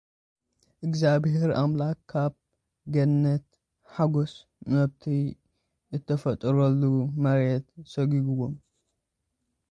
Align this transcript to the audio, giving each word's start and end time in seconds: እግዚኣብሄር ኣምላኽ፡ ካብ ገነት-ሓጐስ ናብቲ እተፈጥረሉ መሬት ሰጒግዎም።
እግዚኣብሄር 0.85 1.49
ኣምላኽ፡ 1.61 1.99
ካብ 2.11 2.33
ገነት-ሓጐስ 2.93 4.33
ናብቲ 4.71 5.03
እተፈጥረሉ 5.95 6.81
መሬት 7.23 7.67
ሰጒግዎም። 7.93 8.55